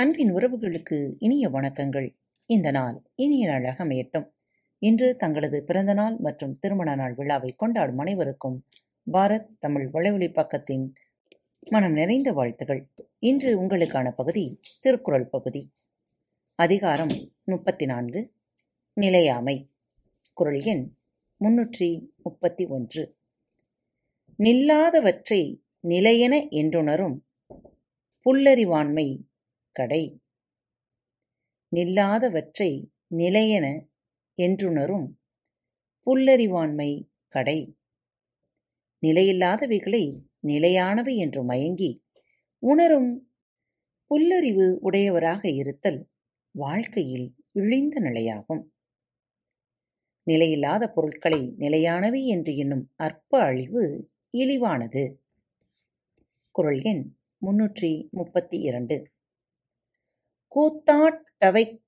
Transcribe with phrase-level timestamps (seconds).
[0.00, 2.16] அன்பின் உறவுகளுக்கு இனிய வணக்கங்கள்.
[2.46, 4.30] இந்த நாள் இனிய நாளாக அமையட்டும்.
[4.78, 8.64] இன்று தங்களது பிறந்த நாள் மற்றும் திருமண நாள் விழாவை கொண்டாடும் அனைவருக்கும்
[9.12, 10.92] பாரத் தமிழ் வலைவழி பக்கத்தின்
[11.60, 12.88] மனம் நிறைந்த வாழ்த்துகள்.
[13.18, 15.70] இன்று உங்களுக்கான பகுதி திருக்குறள் பகுதி.
[16.54, 17.10] அதிகாரம்
[17.44, 18.32] முப்பத்தி நான்கு
[18.92, 19.70] நிலையாமை.
[20.32, 20.92] குரல் எண்
[21.40, 23.16] முன்னூற்றி முப்பத்தி ஒன்று
[24.38, 27.18] நில்லாதவற்றை நிலையென என்றுணரும்
[28.24, 29.28] புல்லறிவாண்மை
[29.80, 30.04] கடை.
[31.72, 32.72] நில்லாதவற்றை
[33.10, 33.66] நிலையென
[34.38, 35.08] என்றுணரும்
[36.06, 36.90] புல்லறிவாண்மை
[37.28, 37.60] கடை.
[39.06, 40.04] நிலையில்லாதவைகளை
[40.46, 41.90] நிலையானவை என்று மயங்கி
[42.58, 43.12] உணரும்
[44.10, 46.00] புல்லறிவு உடையவராக இருத்தல்
[46.50, 48.64] வாழ்க்கையில் இழிந்த நிலையாகும்.
[50.26, 53.84] நிலையில்லாத பொருட்களை நிலையானவை என்று என்னும் அற்ப அழிவு
[54.30, 55.04] இழிவானது.
[56.50, 57.04] குரல் எண்
[57.42, 58.96] முன்னூற்றி முப்பத்தி இரண்டு.
[60.54, 61.82] கூத்தாட்டவை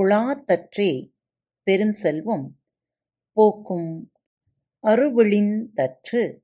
[0.00, 1.12] குழாத்தற்றே
[1.62, 2.60] பெரும் செல்வம்
[3.32, 4.12] போக்கும்
[4.82, 6.40] அருவிழிந்தற்று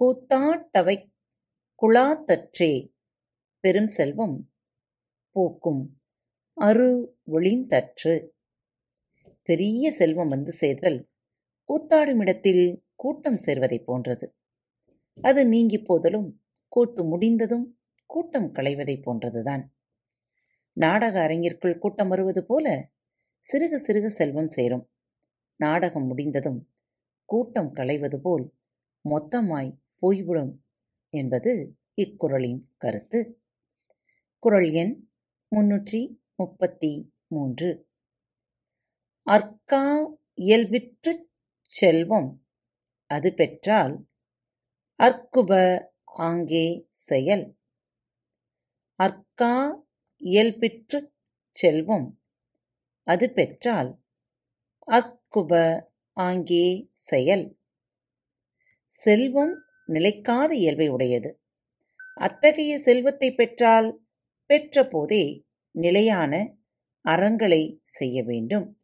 [0.00, 1.12] கூத்தாட்டவை
[1.82, 2.92] குழாத்தற்றே
[3.60, 4.50] பெரும் செல்வம்
[5.30, 6.00] போக்கும்
[6.54, 7.18] அரு
[7.68, 8.34] தற்று.
[9.42, 11.08] பெரிய செல்வம் வந்து சேர்தல்
[11.68, 14.36] கூத்தாடும் இடத்தில் கூட்டம் சேர்வதைப் போன்றது.
[15.22, 19.64] அது நீங்கி போதலும் கூத்து முடிந்ததும் கூட்டம் களைவதைப் போன்றதுதான்.
[20.78, 22.66] நாடக அரங்கிற்குள் கூட்டம் வருவது போல
[23.44, 24.84] சிறுக சிறுக செல்வம் சேரும்.
[25.60, 26.60] நாடகம் முடிந்ததும்
[27.28, 28.44] கூட்டம் களைவது போல்
[29.04, 30.52] மொத்தமாய் போய்விடும்
[31.14, 31.52] என்பது
[31.96, 33.20] இக்குறளின் கருத்து.
[34.42, 34.94] குரல் எண்
[35.52, 36.02] முன்னூற்றி
[36.36, 36.92] முப்பத்தி
[37.26, 37.70] மூன்று.
[39.26, 39.82] அற்கா
[40.34, 41.12] இயல்பிற்று
[41.72, 42.30] செல்வம்
[43.10, 43.94] அது பெற்றால்
[45.00, 45.52] அற்குப
[46.26, 47.46] ஆங்கே செயல்.
[48.98, 49.52] அற்கா
[50.20, 51.12] இயல்பிற்றுச்
[51.50, 52.20] செல்வம்.
[53.02, 54.00] அது பெற்றால்
[54.86, 55.80] அக்குப
[56.12, 57.58] ஆங்கே செயல்.
[58.84, 59.54] செல்வம்
[59.88, 61.40] நிலைக்காத இயல்பை உடையது.
[62.14, 64.02] அத்தகைய செல்வத்தை பெற்றால்
[64.46, 66.56] பெற்ற போதே நிலையான
[67.04, 68.78] அறங்களை செய்ய வேண்டும்.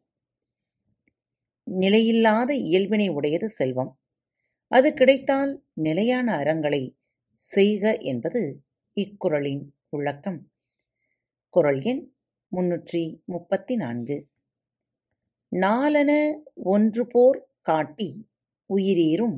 [1.67, 3.99] நிலையில்லாத இயல்பினை உடையது செல்வம்.
[4.67, 6.97] அது கிடைத்தால் நிலையான அறங்களை
[7.33, 8.61] செய்க என்பது
[8.95, 10.39] இக்குறளின் விளக்கம்
[11.55, 12.13] குரல் எண்
[12.55, 14.29] முன்னூற்றி முப்பத்தி நான்கு
[15.51, 16.33] நாலன
[16.63, 18.29] ஒன்று போர் காட்டி
[18.69, 19.37] உயிரீரும்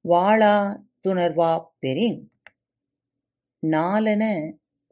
[0.00, 2.20] வாழா துணர்வா பெறின்.
[3.66, 4.22] நாலன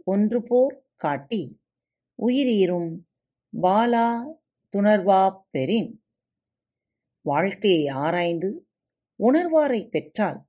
[0.05, 1.61] ஒன்று போர் காட்டி
[2.19, 2.91] உயிரீரும்
[3.51, 4.27] வாழா
[4.75, 6.03] துணர்வா பெறின்.
[7.21, 8.67] வாழ்க்கையை ஆராய்ந்து
[9.19, 10.43] உணர்வாரை பெற்றால்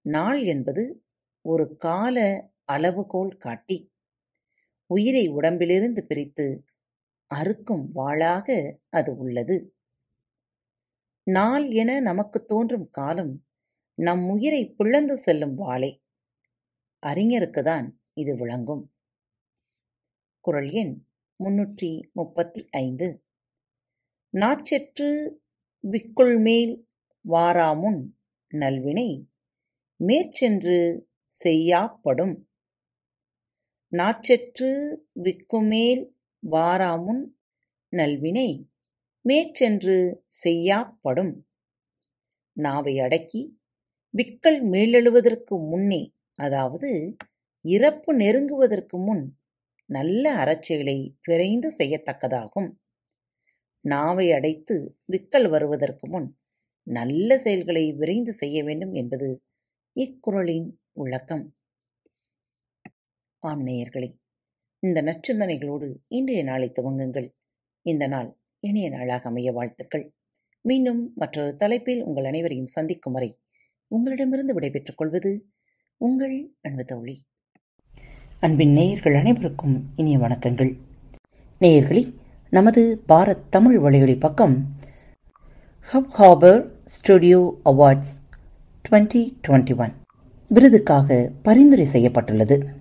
[0.00, 1.06] நாள் என்பது
[1.40, 2.18] ஒரு கால
[2.64, 3.91] அளவுகோல் காட்டி.
[4.92, 6.64] உயிரை உடம்பிலிருந்து பிரித்து
[7.26, 9.76] அறுக்கும் வாளாக அது உள்ளது.
[11.22, 13.44] நாள் என நமக்கு தோன்றும் காலம்
[13.94, 15.90] நம் உயிரை பிளந்து செல்லும் வாளே.
[17.06, 18.84] அறிஞருக்குதான் இது விளங்கும்.
[20.40, 21.04] குரல் எண்
[21.44, 23.24] முன்னூற்றி முப்பத்தி ஐந்து
[24.32, 25.08] நாச்செற்று
[25.82, 26.74] விக்குள்மேல்
[27.28, 28.00] வாராமுன்
[28.54, 29.08] நல்வினை
[29.96, 30.78] மேற்சென்று
[31.44, 32.34] செய்யாப்படும்.
[33.92, 34.68] நாச்செற்று
[35.22, 36.02] விக்குமேல்
[36.42, 37.20] வாராமுன்
[37.92, 38.50] நல்வினை
[39.24, 39.96] மேற்சென்று
[40.42, 41.32] செய்யாப்படும்.
[42.56, 43.42] நாவை அடக்கி
[44.14, 46.00] விக்கல் மேலெழுவதற்கு முன்னே
[46.38, 46.90] அதாவது
[47.64, 49.24] இறப்பு நெருங்குவதற்கு முன்
[49.90, 52.70] நல்ல அறச்செயலை விரைந்து செய்யத்தக்கதாகும்.
[53.84, 54.76] நாவை அடைத்து
[55.06, 56.28] விக்கல் வருவதற்கு முன்
[56.86, 59.28] நல்ல செயல்களை விரைந்து செய்ய வேண்டும் என்பது
[59.96, 61.44] இக்குறளின் விளக்கம்
[63.44, 64.16] ஆம் நேயர்களே
[64.78, 67.28] இந்த நற்சிந்தனைகளோடு இன்றைய நாளை துவங்குங்கள்.
[67.82, 70.12] இந்த நாள் இனிய நாளாக அமைய வாழ்த்துக்கள்.
[70.60, 73.38] மீண்டும் மற்றொரு தலைப்பில் உங்கள் அனைவரையும் சந்திக்கும் வரை
[73.86, 75.46] உங்களிடமிருந்து விடைபெற்றுக் கொள்வது
[75.96, 77.24] உங்கள் அன்பு தோழி.
[78.40, 80.76] அன்பின் நேயர்கள் அனைவருக்கும் இனிய வணக்கங்கள்.
[81.60, 82.14] நேயர்களே
[82.50, 84.76] நமது பாரத் தமிழ் வழியொலி பக்கம்
[86.18, 88.14] Hubhopper studio awards
[88.88, 89.92] twenty twenty one
[90.48, 92.80] விருதுக்காக பரிந்துரை செய்யப்பட்டுள்ளது.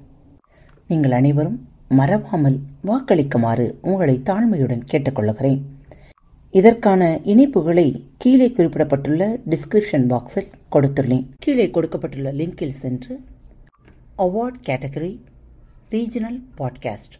[0.91, 5.61] நீங்கள் அனைவரும் மறவாமல் வாக்களிக்குமாறு உங்களை தாழ்மையுடன் கேட்டுக்கொள்கிறேன்
[6.51, 7.85] இதற்கான இணைப்புகளை
[8.17, 11.25] கீழே குறிப்பிடப்பட்டுள்ள டிஸ்கிரிப்ஷன் பாக்ஸில் கொடுத்துள்ளேன்.
[11.38, 13.19] கீழே கொடுக்கப்பட்டுள்ள லிங்கில் சென்று
[14.17, 15.19] அவார்ட் கேட்டகரி
[15.91, 17.15] ரீஜனல் பாட்காஸ்ட்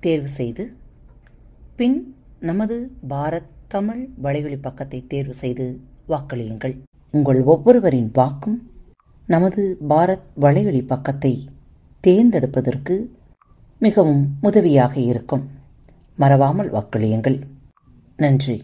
[0.00, 0.72] தேர்வு செய்து
[1.76, 6.76] பின் நமது பாரத் தமிழ் வலைவழி பக்கத்தை தேர்வு செய்து வாக்களியுங்கள்.
[7.10, 8.70] உங்கள் ஒவ்வொருவரின் வாக்கும்
[9.26, 11.48] நமது பாரத் வலைவழி பக்கத்தை
[12.04, 12.94] தேர்ந்தெடுப்பதற்கு
[13.78, 15.44] மிகவும் உதவியாக இருக்கும்.
[16.16, 17.38] மறவாமல் வாக்களியுங்கள்.
[18.16, 18.58] நன்றி.